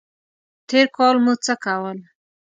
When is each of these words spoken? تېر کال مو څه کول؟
تېر 0.69 0.85
کال 0.97 1.15
مو 1.23 1.33
څه 1.45 1.53
کول؟ 1.63 1.97